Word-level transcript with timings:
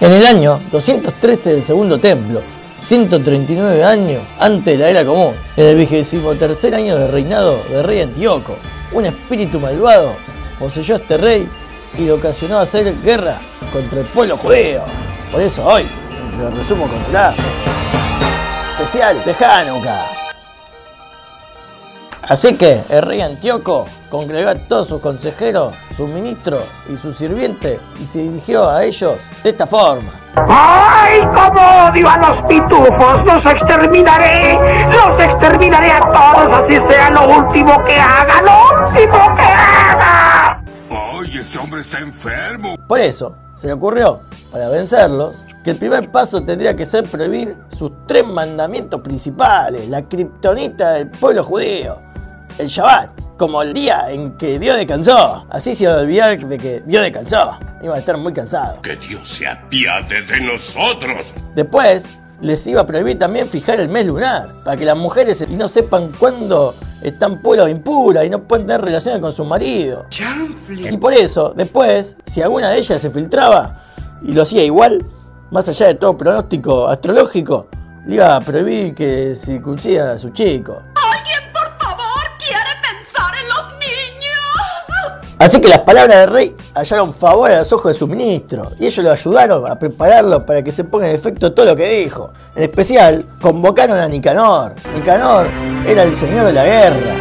En 0.00 0.12
el 0.12 0.24
año 0.24 0.60
213 0.70 1.54
del 1.54 1.62
Segundo 1.64 1.98
Templo, 1.98 2.40
139 2.82 3.82
años 3.82 4.22
antes 4.38 4.78
de 4.78 4.84
la 4.84 4.90
era 4.90 5.04
común, 5.04 5.34
en 5.56 5.66
el 5.66 5.76
vigésimo 5.76 6.36
tercer 6.36 6.72
año 6.76 6.96
de 6.96 7.08
reinado 7.08 7.64
del 7.68 7.82
rey 7.82 8.02
Antíoco, 8.02 8.56
un 8.92 9.06
espíritu 9.06 9.58
malvado 9.58 10.12
poseyó 10.60 10.94
a 10.94 10.98
este 10.98 11.16
rey 11.16 11.48
y 11.98 12.02
le 12.02 12.12
ocasionó 12.12 12.60
hacer 12.60 12.94
guerra 13.02 13.40
contra 13.72 13.98
el 13.98 14.06
pueblo 14.06 14.36
judío. 14.36 14.84
Por 15.32 15.40
eso 15.40 15.66
hoy, 15.66 15.88
entre 16.22 16.44
los 16.44 16.54
resumos 16.54 16.88
controlados, 16.88 17.36
especial 18.78 19.16
de 19.24 19.44
Hanukkah. 19.44 20.17
Así 22.28 22.56
que 22.56 22.82
el 22.90 23.00
rey 23.00 23.22
Antíoco 23.22 23.86
congregó 24.10 24.50
a 24.50 24.54
todos 24.54 24.88
sus 24.88 25.00
consejeros, 25.00 25.74
sus 25.96 26.06
ministros 26.10 26.62
y 26.86 26.96
sus 26.98 27.16
sirvientes 27.16 27.80
y 27.98 28.06
se 28.06 28.18
dirigió 28.18 28.68
a 28.68 28.84
ellos 28.84 29.14
de 29.42 29.48
esta 29.48 29.66
forma. 29.66 30.12
¡Ay, 30.46 31.20
cómo 31.34 31.88
odio 31.88 32.06
a 32.06 32.18
los 32.18 32.46
pitufos! 32.46 33.24
¡Los 33.24 33.46
exterminaré! 33.46 34.58
¡Los 34.90 35.24
exterminaré 35.24 35.90
a 35.90 36.00
todos! 36.00 36.64
Así 36.64 36.74
sea 36.90 37.10
lo 37.10 37.34
último 37.34 37.82
que 37.86 37.94
haga, 37.94 38.42
lo 38.42 38.86
último 38.86 39.36
que 39.36 39.44
haga. 39.44 40.62
¡Ay, 40.90 41.38
este 41.40 41.58
hombre 41.58 41.80
está 41.80 41.98
enfermo! 42.00 42.76
Por 42.86 43.00
eso, 43.00 43.36
se 43.56 43.68
le 43.68 43.72
ocurrió, 43.72 44.20
para 44.52 44.68
vencerlos, 44.68 45.46
que 45.64 45.70
el 45.70 45.76
primer 45.76 46.10
paso 46.10 46.42
tendría 46.42 46.76
que 46.76 46.86
ser 46.86 47.04
prohibir 47.08 47.56
sus 47.76 47.90
tres 48.06 48.26
mandamientos 48.26 49.00
principales, 49.00 49.88
la 49.88 50.02
kriptonita 50.02 50.92
del 50.92 51.08
pueblo 51.08 51.42
judío, 51.42 51.98
el 52.58 52.68
Shabbat, 52.68 53.10
como 53.36 53.62
el 53.62 53.72
día 53.72 54.10
en 54.10 54.36
que 54.36 54.58
Dios 54.58 54.76
descansó. 54.76 55.46
Así 55.50 55.74
se 55.74 55.84
iba 55.84 55.94
a 55.94 55.98
olvidar 55.98 56.38
de 56.38 56.58
que 56.58 56.80
Dios 56.86 57.02
descansó. 57.02 57.58
Iba 57.82 57.94
a 57.94 57.98
estar 57.98 58.16
muy 58.16 58.32
cansado. 58.32 58.82
¡Que 58.82 58.96
Dios 58.96 59.26
se 59.28 59.46
apiade 59.46 60.22
de 60.22 60.40
nosotros! 60.40 61.34
Después, 61.54 62.18
les 62.40 62.66
iba 62.66 62.80
a 62.80 62.86
prohibir 62.86 63.18
también 63.18 63.48
fijar 63.48 63.80
el 63.80 63.88
mes 63.88 64.06
lunar, 64.06 64.48
para 64.64 64.76
que 64.76 64.84
las 64.84 64.96
mujeres 64.96 65.48
no 65.48 65.68
sepan 65.68 66.12
cuándo 66.18 66.74
están 67.02 67.40
puras 67.42 67.66
o 67.66 67.68
impuras 67.68 68.24
y 68.24 68.30
no 68.30 68.42
pueden 68.42 68.66
tener 68.66 68.80
relaciones 68.80 69.20
con 69.20 69.34
su 69.34 69.44
marido. 69.44 70.06
Y 70.68 70.96
por 70.96 71.12
eso, 71.12 71.52
después, 71.56 72.16
si 72.26 72.42
alguna 72.42 72.70
de 72.70 72.78
ellas 72.78 73.00
se 73.00 73.10
filtraba 73.10 73.82
y 74.22 74.32
lo 74.32 74.42
hacía 74.42 74.64
igual, 74.64 75.04
más 75.50 75.68
allá 75.68 75.86
de 75.86 75.94
todo 75.94 76.16
pronóstico 76.16 76.88
astrológico, 76.88 77.68
le 78.06 78.16
iba 78.16 78.36
a 78.36 78.40
prohibir 78.40 78.94
que 78.94 79.34
circuncida 79.34 80.12
a 80.12 80.18
su 80.18 80.30
chico. 80.30 80.82
Así 85.38 85.60
que 85.60 85.68
las 85.68 85.80
palabras 85.80 86.18
del 86.18 86.30
rey 86.30 86.56
hallaron 86.74 87.14
favor 87.14 87.50
a 87.50 87.58
los 87.58 87.72
ojos 87.72 87.92
de 87.92 87.98
su 87.98 88.08
ministro 88.08 88.72
y 88.80 88.86
ellos 88.86 89.04
lo 89.04 89.12
ayudaron 89.12 89.70
a 89.70 89.78
prepararlo 89.78 90.44
para 90.44 90.62
que 90.62 90.72
se 90.72 90.82
ponga 90.82 91.08
en 91.08 91.14
efecto 91.14 91.52
todo 91.52 91.66
lo 91.66 91.76
que 91.76 92.02
dijo. 92.02 92.32
En 92.56 92.64
especial, 92.64 93.24
convocaron 93.40 93.96
a 93.96 94.08
Nicanor. 94.08 94.74
Nicanor 94.92 95.46
era 95.86 96.02
el 96.02 96.16
señor 96.16 96.46
de 96.46 96.52
la 96.52 96.64
guerra 96.64 97.14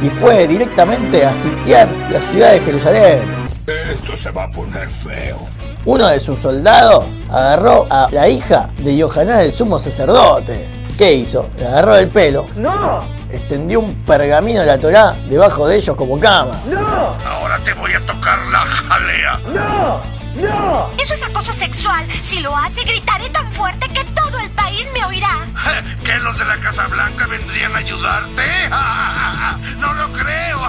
y 0.00 0.08
fue 0.08 0.46
directamente 0.46 1.24
a 1.24 1.34
sitiar 1.42 1.88
la 2.10 2.20
ciudad 2.20 2.52
de 2.52 2.60
Jerusalén. 2.60 3.48
Esto 3.66 4.16
se 4.16 4.30
va 4.30 4.44
a 4.44 4.50
poner 4.50 4.88
feo. 4.88 5.38
Uno 5.84 6.06
de 6.06 6.20
sus 6.20 6.38
soldados 6.38 7.04
agarró 7.28 7.86
a 7.90 8.08
la 8.12 8.28
hija 8.28 8.70
de 8.78 8.96
Yohaná, 8.96 9.42
el 9.42 9.52
sumo 9.52 9.80
sacerdote. 9.80 10.66
¿Qué 10.96 11.14
hizo? 11.14 11.48
Le 11.58 11.66
agarró 11.66 11.96
del 11.96 12.08
pelo, 12.08 12.46
¡No! 12.56 13.15
Extendió 13.30 13.80
un 13.80 13.94
pergamino 14.04 14.60
de 14.60 14.66
la 14.66 14.78
Torá 14.78 15.14
debajo 15.28 15.66
de 15.66 15.76
ellos 15.76 15.96
como 15.96 16.18
cama. 16.18 16.52
¡No! 16.66 17.16
Ahora 17.26 17.58
te 17.64 17.72
voy 17.74 17.92
a 17.92 18.00
tocar 18.06 18.38
la 18.50 18.60
jalea. 18.60 19.40
¡No! 19.54 20.00
¡No! 20.40 20.90
Eso 20.98 21.14
es 21.14 21.22
acoso 21.22 21.52
sexual. 21.52 22.06
Si 22.10 22.40
lo 22.40 22.54
hace, 22.56 22.82
gritaré 22.82 23.28
tan 23.30 23.50
fuerte 23.50 23.88
que 23.88 24.04
todo 24.14 24.38
el 24.38 24.50
país 24.50 24.88
me 24.92 25.04
oirá. 25.04 25.28
¿Que 26.04 26.18
los 26.20 26.38
de 26.38 26.44
la 26.44 26.56
Casa 26.56 26.86
Blanca 26.88 27.26
vendrían 27.26 27.74
a 27.74 27.78
ayudarte? 27.78 28.42
No 29.78 29.92
lo 29.94 30.12
creo. 30.12 30.58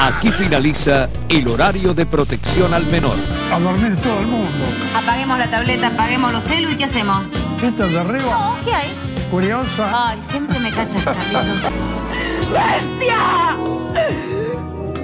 Aquí 0.00 0.30
finaliza 0.30 1.08
el 1.28 1.48
horario 1.48 1.92
de 1.92 2.06
protección 2.06 2.72
al 2.72 2.86
menor. 2.86 3.16
A 3.52 3.58
dormir 3.58 3.96
todo 3.96 4.20
el 4.20 4.26
mundo. 4.26 4.64
Apaguemos 4.96 5.38
la 5.38 5.50
tableta, 5.50 5.88
apaguemos 5.88 6.32
los 6.32 6.44
celu 6.44 6.70
y 6.70 6.76
¿qué 6.76 6.84
hacemos? 6.84 7.24
¿Vistas 7.60 7.92
de 7.92 8.00
arriba? 8.00 8.30
No, 8.30 8.56
¿qué 8.64 8.72
hay? 8.74 9.07
Curiosa. 9.30 10.08
Ay, 10.08 10.20
siempre 10.30 10.58
me 10.58 10.70
cachas, 10.70 11.04
Carlitos. 11.04 11.72
¡Bestia! 12.50 13.56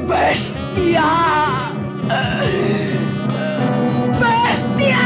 ¡Bestia! 0.08 1.72
¡Bestia! 4.18 4.98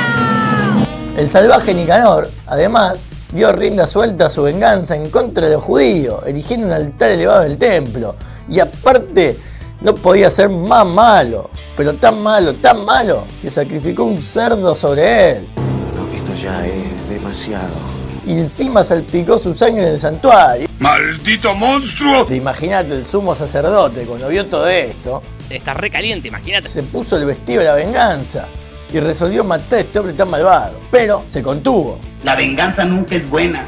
El 1.16 1.28
salvaje 1.28 1.74
Nicanor, 1.74 2.30
además, 2.46 2.98
dio 3.32 3.50
rienda 3.50 3.88
suelta 3.88 4.26
a 4.26 4.30
su 4.30 4.44
venganza 4.44 4.94
en 4.94 5.10
contra 5.10 5.48
de 5.48 5.54
los 5.54 5.64
judíos, 5.64 6.22
erigiendo 6.24 6.68
un 6.68 6.72
altar 6.74 7.10
elevado 7.10 7.42
en 7.42 7.50
el 7.50 7.58
templo. 7.58 8.14
Y 8.48 8.60
aparte, 8.60 9.36
no 9.80 9.94
podía 9.94 10.30
ser 10.30 10.48
más 10.48 10.86
malo, 10.86 11.50
pero 11.76 11.92
tan 11.94 12.22
malo, 12.22 12.54
tan 12.54 12.84
malo, 12.84 13.24
que 13.42 13.50
sacrificó 13.50 14.04
un 14.04 14.18
cerdo 14.18 14.76
sobre 14.76 15.32
él. 15.32 15.48
No, 15.96 16.16
esto 16.16 16.34
ya 16.34 16.64
es 16.64 17.08
demasiado. 17.10 17.97
Y 18.28 18.32
encima 18.32 18.84
salpicó 18.84 19.38
su 19.38 19.54
sangre 19.54 19.84
en 19.88 19.94
el 19.94 20.00
santuario. 20.00 20.68
¡Maldito 20.80 21.54
monstruo! 21.54 22.26
De 22.26 22.36
imaginarte 22.36 22.92
el 22.92 23.02
sumo 23.06 23.34
sacerdote, 23.34 24.02
cuando 24.02 24.28
vio 24.28 24.44
todo 24.44 24.66
esto, 24.68 25.22
Está 25.48 25.72
re 25.72 25.88
caliente, 25.88 26.28
imagínate. 26.28 26.68
se 26.68 26.82
puso 26.82 27.16
el 27.16 27.24
vestido 27.24 27.60
de 27.60 27.68
la 27.68 27.72
venganza 27.72 28.46
y 28.92 29.00
resolvió 29.00 29.44
matar 29.44 29.78
a 29.78 29.80
este 29.80 29.98
hombre 29.98 30.12
tan 30.14 30.30
malvado. 30.30 30.78
Pero 30.90 31.24
se 31.26 31.42
contuvo. 31.42 31.98
La 32.22 32.36
venganza 32.36 32.84
nunca 32.84 33.14
es 33.14 33.26
buena. 33.30 33.66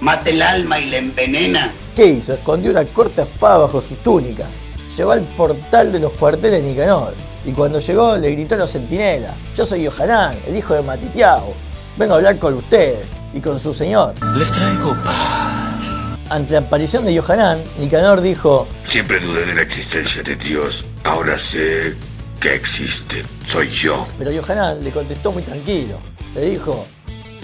Mata 0.00 0.30
el 0.30 0.42
alma 0.42 0.80
y 0.80 0.90
la 0.90 0.96
envenena. 0.96 1.72
¿Qué 1.94 2.06
hizo? 2.06 2.32
Escondió 2.32 2.72
una 2.72 2.84
corta 2.86 3.22
espada 3.22 3.58
bajo 3.58 3.80
sus 3.80 3.98
túnicas. 3.98 4.48
Llegó 4.96 5.12
al 5.12 5.22
portal 5.22 5.92
de 5.92 6.00
los 6.00 6.10
cuarteles 6.14 6.60
de 6.60 6.68
Nicanor. 6.70 7.14
Y 7.46 7.52
cuando 7.52 7.78
llegó 7.78 8.16
le 8.16 8.32
gritó 8.32 8.56
a 8.56 8.58
los 8.58 8.72
centinelas. 8.72 9.36
Yo 9.56 9.64
soy 9.64 9.84
Yohanan, 9.84 10.36
el 10.48 10.56
hijo 10.56 10.74
de 10.74 10.82
Matitiao. 10.82 11.54
Vengo 11.96 12.14
a 12.14 12.16
hablar 12.16 12.36
con 12.40 12.54
ustedes 12.54 13.21
y 13.34 13.40
con 13.40 13.58
su 13.60 13.74
señor. 13.74 14.14
Les 14.36 14.50
traigo 14.50 14.94
paz. 15.04 15.84
Ante 16.30 16.52
la 16.54 16.60
aparición 16.60 17.04
de 17.04 17.12
Yohanan, 17.14 17.62
Nicanor 17.78 18.20
dijo, 18.22 18.66
Siempre 18.84 19.20
dudé 19.20 19.44
de 19.46 19.54
la 19.54 19.62
existencia 19.62 20.22
de 20.22 20.36
Dios. 20.36 20.84
Ahora 21.04 21.38
sé 21.38 21.94
que 22.40 22.54
existe. 22.54 23.22
Soy 23.46 23.68
yo. 23.68 24.06
pero 24.18 24.30
Yohanan 24.30 24.82
le 24.82 24.90
contestó 24.90 25.30
muy 25.32 25.42
tranquilo. 25.42 25.96
Le 26.34 26.50
dijo, 26.50 26.86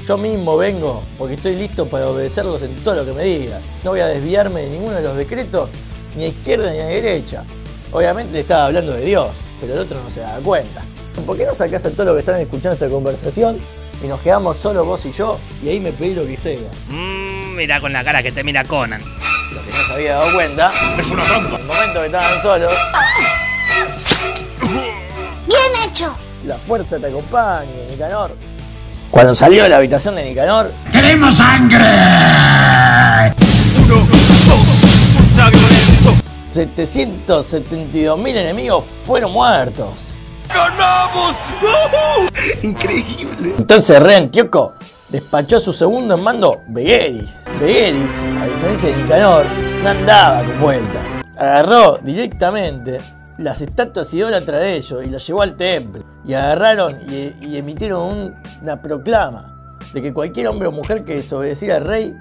yo 0.06 0.16
mismo 0.16 0.56
vengo 0.56 1.02
porque 1.18 1.34
estoy 1.34 1.54
listo 1.56 1.86
para 1.86 2.08
obedecerlos 2.08 2.62
en 2.62 2.74
todo 2.76 2.94
lo 2.94 3.04
que 3.04 3.12
me 3.12 3.24
digas. 3.24 3.60
No 3.84 3.90
voy 3.90 4.00
a 4.00 4.06
desviarme 4.06 4.62
de 4.62 4.70
ninguno 4.70 4.92
de 4.96 5.02
los 5.02 5.16
decretos, 5.16 5.68
ni 6.16 6.24
a 6.24 6.28
izquierda 6.28 6.70
ni 6.70 6.78
a 6.78 6.86
derecha. 6.86 7.44
Obviamente 7.92 8.32
le 8.32 8.40
estaba 8.40 8.66
hablando 8.66 8.92
de 8.94 9.04
Dios, 9.04 9.28
pero 9.60 9.74
el 9.74 9.80
otro 9.80 10.02
no 10.02 10.10
se 10.10 10.20
da 10.20 10.38
cuenta. 10.42 10.82
¿Por 11.26 11.36
qué 11.36 11.44
no 11.44 11.54
sacás 11.54 11.84
a 11.84 11.90
todos 11.90 12.06
los 12.06 12.14
que 12.14 12.20
están 12.20 12.40
escuchando 12.40 12.72
esta 12.72 12.88
conversación 12.88 13.58
y 14.02 14.06
nos 14.06 14.20
quedamos 14.20 14.56
solo 14.56 14.84
vos 14.84 15.04
y 15.06 15.12
yo 15.12 15.38
y 15.62 15.68
ahí 15.68 15.80
me 15.80 15.92
pedí 15.92 16.14
lo 16.14 16.26
que 16.26 16.36
sea? 16.36 16.58
Mmm, 16.88 17.56
mira 17.56 17.80
con 17.80 17.92
la 17.92 18.04
cara 18.04 18.22
que 18.22 18.30
te 18.32 18.44
mira 18.44 18.64
Conan. 18.64 19.00
Lo 19.00 19.60
que 19.64 19.70
no 19.72 19.86
se 19.86 19.92
había 19.94 20.14
dado 20.16 20.32
cuenta, 20.32 20.72
Es 20.98 21.06
una 21.06 21.24
trampa. 21.24 21.54
en 21.56 21.60
el 21.62 21.66
momento 21.66 22.00
que 22.00 22.06
estaban 22.06 22.42
solos, 22.42 22.72
Bien 25.46 25.72
hecho. 25.90 26.14
la 26.46 26.56
fuerza 26.56 26.98
te 26.98 27.06
acompaña, 27.06 27.70
Nicanor. 27.90 28.36
Cuando 29.10 29.34
salió 29.34 29.62
de 29.62 29.70
la 29.70 29.76
habitación 29.76 30.14
de 30.16 30.24
Nicanor, 30.24 30.70
¡Queremos 30.92 31.34
sangre! 31.36 31.78
772.000 36.98 38.36
enemigos 38.36 38.84
fueron 39.06 39.32
muertos. 39.32 39.90
¡Ganamos! 40.48 41.36
Increíble. 42.62 43.54
Entonces 43.58 44.00
Re 44.02 44.16
Antioco 44.16 44.74
despachó 45.08 45.56
a 45.56 45.60
su 45.60 45.72
segundo 45.72 46.14
en 46.14 46.22
mando, 46.22 46.62
Begeris. 46.68 47.44
Begeris, 47.60 48.12
a 48.40 48.46
diferencia 48.46 48.88
de 48.90 48.96
Nicanor, 49.02 49.46
no 49.82 49.88
andaba 49.88 50.44
con 50.44 50.60
vueltas. 50.60 51.02
Agarró 51.36 51.98
directamente 52.02 53.00
las 53.38 53.60
estatuas 53.60 54.12
idólatras 54.12 54.60
de 54.60 54.76
ellos 54.76 55.02
y 55.06 55.10
las 55.10 55.26
llevó 55.26 55.42
al 55.42 55.56
templo. 55.56 56.02
Y 56.26 56.34
agarraron 56.34 56.98
y, 57.08 57.32
y 57.40 57.56
emitieron 57.56 58.02
un- 58.02 58.36
una 58.62 58.80
proclama 58.82 59.54
de 59.92 60.02
que 60.02 60.12
cualquier 60.12 60.48
hombre 60.48 60.68
o 60.68 60.72
mujer 60.72 61.04
que 61.04 61.16
desobedeciera 61.16 61.76
al 61.76 61.84
rey 61.84 62.14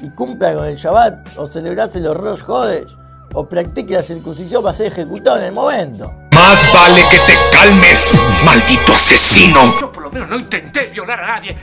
y 0.00 0.10
cumpla 0.10 0.52
con 0.54 0.64
el 0.66 0.76
Shabbat 0.76 1.38
o 1.38 1.46
celebrase 1.46 2.00
los 2.00 2.16
Rosh 2.16 2.40
Hodesh 2.46 2.96
o 3.32 3.48
practique 3.48 3.94
la 3.94 4.02
circuncisión 4.02 4.64
va 4.64 4.70
a 4.70 4.74
ser 4.74 4.88
ejecutado 4.88 5.38
en 5.38 5.44
el 5.44 5.52
momento. 5.52 6.12
Más 6.32 6.68
vale 6.74 7.00
que 7.10 7.16
te 7.18 7.38
calmes, 7.56 8.18
maldito 8.44 8.92
asesino. 8.92 9.73
Menos 10.14 10.30
no 10.30 10.38
intenté 10.38 10.86
violar 10.92 11.20
a 11.20 11.26
nadie. 11.26 11.56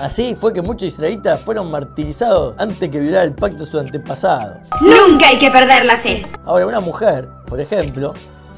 Así 0.00 0.34
fue 0.34 0.52
que 0.52 0.60
muchos 0.60 0.88
israelitas 0.88 1.40
fueron 1.40 1.70
martirizados 1.70 2.56
antes 2.58 2.88
que 2.88 2.98
violar 2.98 3.26
el 3.26 3.32
pacto 3.32 3.58
de 3.58 3.66
su 3.66 3.78
antepasado. 3.78 4.58
Nunca 4.80 5.28
hay 5.28 5.38
que 5.38 5.48
perder 5.48 5.84
la 5.84 5.96
fe. 5.98 6.26
Ahora, 6.44 6.66
una 6.66 6.80
mujer, 6.80 7.28
por 7.46 7.60
ejemplo, 7.60 8.12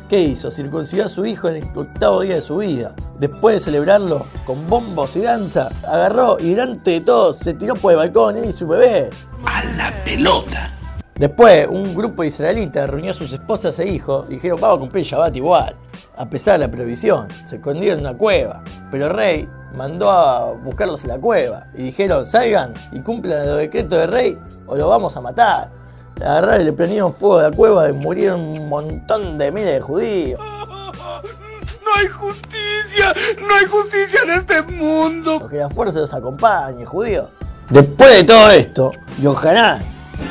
¿Qué 0.08 0.20
hizo? 0.20 0.52
Circuncidó 0.52 1.06
a 1.06 1.08
su 1.08 1.26
hijo 1.26 1.48
en 1.48 1.64
el 1.64 1.68
octavo 1.76 2.22
día 2.22 2.36
de 2.36 2.40
su 2.40 2.58
vida. 2.58 2.94
Después 3.18 3.56
de 3.56 3.60
celebrarlo 3.60 4.26
con 4.44 4.70
bombos 4.70 5.16
y 5.16 5.22
danza, 5.22 5.68
agarró 5.84 6.38
y 6.38 6.50
delante 6.50 6.92
de 6.92 7.00
todos 7.00 7.38
se 7.38 7.54
tiró 7.54 7.74
por 7.74 7.90
el 7.90 7.98
balcón 7.98 8.36
él 8.36 8.44
y 8.44 8.52
su 8.52 8.68
bebé. 8.68 9.10
A 9.44 9.64
la 9.64 9.92
pelota. 10.04 10.78
Después, 11.16 11.66
un 11.68 11.92
grupo 11.92 12.22
de 12.22 12.28
israelitas 12.28 12.88
reunió 12.88 13.10
a 13.10 13.14
sus 13.14 13.32
esposas 13.32 13.76
e 13.80 13.88
hijos 13.88 14.26
y 14.28 14.34
dijeron, 14.34 14.60
vamos 14.60 14.76
a 14.76 14.80
cumplir 14.80 15.04
Shabbat 15.04 15.34
igual, 15.34 15.74
a 16.16 16.26
pesar 16.26 16.54
de 16.58 16.66
la 16.66 16.70
prohibición. 16.70 17.28
Se 17.44 17.56
escondieron 17.56 18.00
en 18.00 18.06
una 18.06 18.16
cueva, 18.16 18.62
pero 18.90 19.06
el 19.06 19.14
rey 19.14 19.48
mandó 19.74 20.10
a 20.10 20.52
buscarlos 20.52 21.04
en 21.04 21.10
la 21.10 21.18
cueva 21.18 21.66
y 21.74 21.84
dijeron, 21.84 22.26
salgan 22.26 22.72
y 22.92 23.00
cumplan 23.00 23.46
los 23.46 23.58
decretos 23.58 23.98
del 23.98 24.10
rey 24.10 24.38
o 24.66 24.76
los 24.76 24.88
vamos 24.88 25.16
a 25.16 25.20
matar. 25.20 25.70
Le 26.16 26.24
agarraron 26.24 26.62
y 26.62 26.64
le 26.64 26.72
prendieron 26.72 27.12
fuego 27.12 27.38
a 27.38 27.50
la 27.50 27.50
cueva 27.50 27.90
y 27.90 27.92
murieron 27.92 28.40
un 28.40 28.68
montón 28.68 29.36
de 29.36 29.52
miles 29.52 29.74
de 29.74 29.80
judíos. 29.80 30.40
No 30.40 31.94
hay 31.94 32.08
justicia, 32.08 33.14
no 33.38 33.54
hay 33.54 33.66
justicia 33.66 34.20
en 34.24 34.30
este 34.30 34.62
mundo. 34.62 35.46
Que 35.48 35.58
la 35.58 35.68
fuerza 35.68 36.00
los 36.00 36.12
acompañe, 36.14 36.84
judíos. 36.84 37.28
Después 37.68 38.18
de 38.18 38.24
todo 38.24 38.50
esto, 38.50 38.92
Yohanan, 39.18 39.84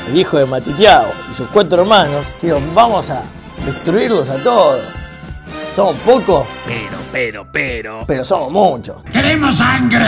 el 0.07 0.17
hijo 0.17 0.37
de 0.37 0.45
Matitiao 0.45 1.05
y 1.29 1.33
sus 1.33 1.47
cuatro 1.49 1.81
hermanos, 1.81 2.25
dijeron, 2.41 2.63
vamos 2.73 3.09
a 3.09 3.21
destruirlos 3.65 4.27
a 4.29 4.37
todos. 4.41 4.81
Somos 5.75 5.95
pocos, 6.05 6.45
Pero, 6.65 6.97
pero, 7.11 7.47
pero. 7.51 8.03
pero 8.07 8.23
somos 8.23 8.51
muchos. 8.51 8.97
¡Queremos 9.11 9.57
sangre! 9.57 10.05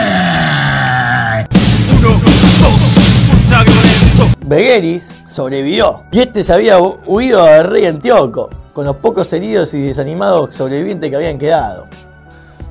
Begueris 4.40 5.10
sobrevivió 5.28 6.04
y 6.10 6.20
este 6.20 6.42
se 6.42 6.52
había 6.54 6.78
hu- 6.78 6.98
huido 7.06 7.42
al 7.42 7.64
rey 7.64 7.84
Antíoco 7.84 8.48
con 8.72 8.86
los 8.86 8.96
pocos 8.96 9.30
heridos 9.34 9.74
y 9.74 9.82
desanimados 9.82 10.54
sobrevivientes 10.56 11.10
que 11.10 11.16
habían 11.16 11.36
quedado. 11.38 11.86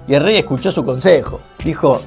Y 0.07 0.13
el 0.15 0.23
rey 0.23 0.37
escuchó 0.37 0.71
su 0.71 0.83
consejo. 0.83 1.39
Dijo, 1.63 2.01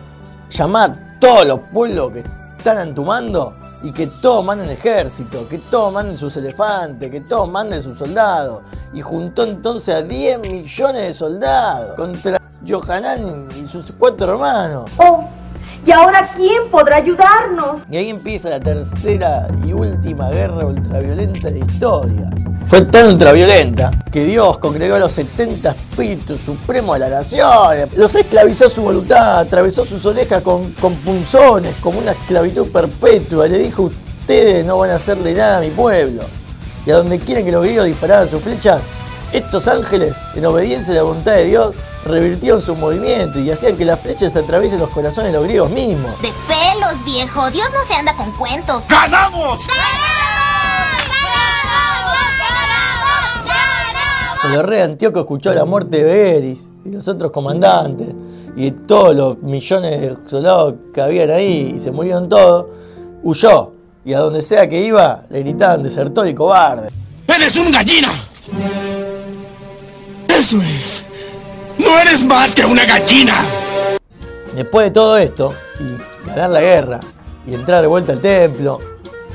llamad 0.51 0.91
todos 1.21 1.47
los 1.47 1.61
pueblos 1.73 2.13
que 2.13 2.25
están 2.59 2.89
en 2.89 2.95
tu 2.95 3.05
mando 3.05 3.55
y 3.83 3.93
que 3.93 4.07
todos 4.07 4.45
manden 4.45 4.71
ejército, 4.71 5.49
que 5.49 5.59
todos 5.59 5.93
manden 5.93 6.17
sus 6.17 6.37
elefantes, 6.37 7.11
que 7.11 7.21
todos 7.21 7.49
manden 7.49 7.83
sus 7.83 7.99
soldados. 7.99 8.63
Y 8.93 9.01
juntó 9.01 9.45
entonces 9.45 9.95
a 9.95 10.03
10 10.03 10.41
millones 10.41 11.09
de 11.09 11.15
soldados 11.15 11.97
contra 11.97 12.39
Johanan 12.67 13.49
y 13.57 13.67
sus 13.69 13.93
cuatro 13.99 14.33
hermanos. 14.33 14.91
Oh, 14.99 15.25
¿y 15.85 15.93
ahora 15.93 16.29
quién 16.37 16.71
podrá 16.71 16.97
ayudarnos? 16.97 17.83
Y 17.91 17.97
ahí 17.97 18.11
empieza 18.11 18.51
la 18.51 18.61
tercera 18.61 19.49
y 19.65 19.73
última 19.73 20.29
guerra 20.29 20.67
ultraviolenta 20.67 21.51
de 21.51 21.61
la 21.61 21.65
historia. 21.65 22.31
Fue 22.71 22.83
tan 22.83 23.09
ultraviolenta 23.09 23.91
que 24.13 24.25
Dios 24.25 24.59
congregó 24.59 24.95
a 24.95 25.01
los 25.01 25.11
70 25.11 25.71
espíritus 25.71 26.39
supremos 26.47 26.95
de 26.95 27.01
la 27.01 27.09
nación, 27.09 27.91
los 27.97 28.15
esclavizó 28.15 28.67
a 28.67 28.69
su 28.69 28.83
voluntad, 28.83 29.41
atravesó 29.41 29.85
sus 29.85 30.07
orejas 30.07 30.41
con, 30.45 30.71
con 30.75 30.95
punzones, 30.95 31.75
como 31.81 31.99
una 31.99 32.13
esclavitud 32.13 32.71
perpetua. 32.71 33.49
Le 33.49 33.59
dijo, 33.59 33.83
ustedes 33.83 34.65
no 34.65 34.79
van 34.79 34.91
a 34.91 34.95
hacerle 34.95 35.35
nada 35.35 35.59
a 35.59 35.61
mi 35.63 35.71
pueblo. 35.71 36.23
Y 36.87 36.93
a 36.93 36.99
donde 36.99 37.19
quieren 37.19 37.45
que 37.45 37.51
los 37.51 37.65
griegos 37.65 37.87
dispararan 37.87 38.31
sus 38.31 38.41
flechas, 38.41 38.83
estos 39.33 39.67
ángeles, 39.67 40.15
en 40.37 40.47
obediencia 40.47 40.93
a 40.93 40.99
la 40.99 41.03
voluntad 41.03 41.33
de 41.33 41.47
Dios, 41.47 41.75
revirtieron 42.05 42.63
su 42.63 42.77
movimiento 42.77 43.41
y 43.41 43.51
hacían 43.51 43.77
que 43.77 43.85
las 43.85 43.99
flechas 43.99 44.37
atraviesen 44.37 44.79
los 44.79 44.91
corazones 44.91 45.33
de 45.33 45.39
los 45.39 45.49
griegos 45.49 45.71
mismos. 45.71 46.23
De 46.23 46.33
pelos, 46.47 47.05
viejo. 47.05 47.51
Dios 47.51 47.69
no 47.73 47.85
se 47.85 47.95
anda 47.95 48.15
con 48.15 48.31
cuentos. 48.37 48.85
¡Ganamos! 48.87 49.59
Cuando 49.59 50.00
el 54.55 54.63
rey 54.65 54.81
Antíoco 54.81 55.21
escuchó 55.21 55.53
la 55.53 55.65
muerte 55.65 56.03
de 56.03 56.05
Beris 56.05 56.71
y 56.85 56.91
los 56.91 57.07
otros 57.09 57.31
comandantes 57.31 58.09
y 58.57 58.65
de 58.65 58.71
todos 58.73 59.15
los 59.15 59.39
millones 59.43 60.01
de 60.01 60.17
soldados 60.29 60.75
que 60.93 61.01
habían 61.01 61.31
ahí 61.31 61.75
y 61.77 61.81
se 61.81 61.91
murieron 61.91 62.29
todos, 62.29 62.67
huyó. 63.23 63.73
Y 64.05 64.15
a 64.15 64.19
donde 64.19 64.43
sea 64.43 64.69
que 64.69 64.83
iba, 64.83 65.25
le 65.31 65.41
gritaban 65.41 65.83
desertor 65.83 66.27
y 66.27 66.35
cobarde. 66.35 66.89
¡Eres 67.29 67.57
un 67.57 67.71
gallina! 67.71 68.09
¡Eso 70.27 70.61
es! 70.63 71.07
¡No 71.79 71.99
eres 71.99 72.25
más 72.25 72.55
que 72.55 72.65
una 72.65 72.85
gallina! 72.87 73.35
Después 74.57 74.87
de 74.87 74.91
todo 74.91 75.17
esto, 75.19 75.53
y 75.79 76.27
ganar 76.27 76.51
la 76.51 76.61
guerra, 76.61 77.01
y 77.47 77.55
entrar 77.55 77.83
de 77.83 77.87
vuelta 77.87 78.13
al 78.13 78.21
templo, 78.21 78.79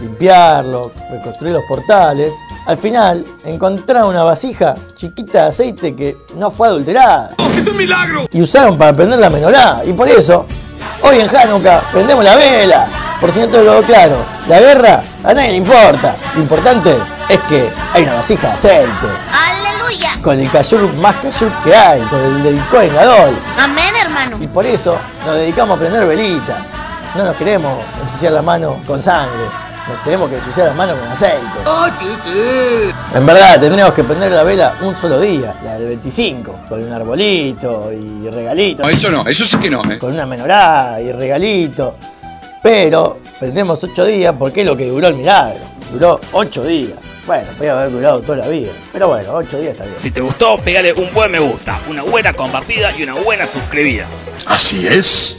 limpiarlo, 0.01 0.91
reconstruir 1.09 1.53
los 1.53 1.63
portales, 1.67 2.33
al 2.65 2.77
final 2.77 3.25
encontraron 3.43 4.09
una 4.09 4.23
vasija 4.23 4.75
chiquita 4.95 5.43
de 5.43 5.49
aceite 5.49 5.95
que 5.95 6.17
no 6.35 6.49
fue 6.49 6.67
adulterada. 6.67 7.31
¡Es 7.55 7.67
un 7.67 7.77
milagro! 7.77 8.27
y 8.31 8.41
usaron 8.41 8.77
para 8.77 8.93
prender 8.93 9.19
la 9.19 9.29
menorá. 9.29 9.81
Y 9.85 9.93
por 9.93 10.07
eso, 10.07 10.45
hoy 11.01 11.19
en 11.19 11.35
Hanukkah 11.35 11.81
prendemos 11.91 12.23
la 12.23 12.35
vela. 12.35 12.87
Por 13.21 13.31
si 13.31 13.39
no 13.39 13.47
te 13.47 13.63
lo 13.63 13.71
veo 13.71 13.83
claro, 13.83 14.17
la 14.47 14.59
guerra 14.59 15.01
a 15.23 15.33
nadie 15.33 15.51
le 15.51 15.57
importa. 15.57 16.15
Lo 16.35 16.41
importante 16.41 16.95
es 17.29 17.39
que 17.41 17.69
hay 17.93 18.03
una 18.03 18.15
vasija 18.15 18.49
de 18.49 18.53
aceite. 18.53 19.07
¡Aleluya! 19.31 20.09
Con 20.21 20.39
el 20.39 20.49
kashur 20.49 20.91
más 20.95 21.15
kashur 21.15 21.51
que 21.63 21.73
hay, 21.73 22.01
con 22.01 22.19
el 22.19 22.43
del 22.43 22.59
Kohen 22.65 22.93
Gadol. 22.93 23.35
Amén, 23.59 23.93
hermano. 24.01 24.37
Y 24.41 24.47
por 24.47 24.65
eso 24.65 24.97
nos 25.25 25.35
dedicamos 25.35 25.77
a 25.77 25.79
prender 25.79 26.05
velitas. 26.07 26.57
No 27.15 27.23
nos 27.23 27.37
queremos 27.37 27.71
ensuciar 28.03 28.33
la 28.33 28.41
mano 28.41 28.77
con 28.85 29.01
sangre. 29.01 29.45
Nos 29.87 30.03
tenemos 30.03 30.29
que 30.29 30.37
ensuciar 30.37 30.67
las 30.67 30.75
manos 30.75 30.97
con 30.97 31.07
aceite. 31.07 31.45
¡Oh, 31.63 31.87
sí, 31.99 32.07
sí! 32.23 32.91
En 33.13 33.25
verdad, 33.25 33.59
tendríamos 33.59 33.93
que 33.93 34.03
prender 34.03 34.31
la 34.31 34.41
vela 34.41 34.73
un 34.81 34.97
solo 34.97 35.19
día, 35.19 35.53
la 35.63 35.75
del 35.75 35.89
25, 35.89 36.61
con 36.67 36.83
un 36.83 36.91
arbolito 36.91 37.91
y 37.93 38.27
regalito. 38.29 38.81
No, 38.81 38.89
eso 38.89 39.11
no, 39.11 39.27
eso 39.27 39.45
sí 39.45 39.57
que 39.57 39.69
no, 39.69 39.83
¿eh? 39.91 39.99
Con 39.99 40.13
una 40.13 40.25
menorá 40.25 40.99
y 40.99 41.11
regalito. 41.11 41.97
Pero 42.63 43.19
prendemos 43.39 43.83
8 43.83 44.05
días 44.05 44.33
porque 44.39 44.61
es 44.61 44.67
lo 44.67 44.75
que 44.75 44.87
duró 44.87 45.07
el 45.07 45.15
milagro. 45.15 45.59
Duró 45.91 46.19
8 46.31 46.63
días. 46.63 46.97
Bueno, 47.27 47.47
podía 47.55 47.73
haber 47.73 47.91
durado 47.91 48.21
toda 48.21 48.39
la 48.39 48.47
vida. 48.47 48.71
Pero 48.91 49.09
bueno, 49.09 49.33
8 49.33 49.59
días 49.59 49.71
está 49.73 49.83
bien. 49.83 49.99
Si 49.99 50.09
te 50.09 50.19
gustó, 50.19 50.57
pégale 50.57 50.93
un 50.93 51.13
buen 51.13 51.29
me 51.29 51.39
gusta, 51.39 51.79
una 51.87 52.01
buena 52.01 52.33
compartida 52.33 52.91
y 52.97 53.03
una 53.03 53.13
buena 53.13 53.45
suscribida. 53.45 54.07
Así 54.47 54.87
es. 54.87 55.37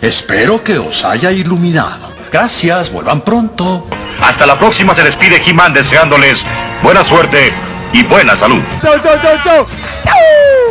Espero 0.00 0.62
que 0.62 0.78
os 0.78 1.04
haya 1.04 1.32
iluminado. 1.32 2.17
Gracias, 2.30 2.92
vuelvan 2.92 3.22
pronto. 3.22 3.86
Hasta 4.22 4.46
la 4.46 4.58
próxima 4.58 4.94
se 4.94 5.02
despide 5.02 5.42
He-Man 5.46 5.72
deseándoles 5.72 6.38
buena 6.82 7.04
suerte 7.04 7.52
y 7.92 8.04
buena 8.04 8.36
salud. 8.36 8.62
¡Chau, 8.82 8.98
chau, 9.00 9.18
chau, 9.20 9.38
chau! 9.42 9.66
¡Chau! 10.02 10.67